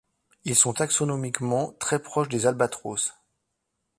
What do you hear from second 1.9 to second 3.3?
proches des albatros.